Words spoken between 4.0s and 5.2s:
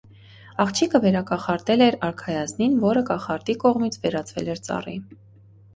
վերածվել էր ծառի։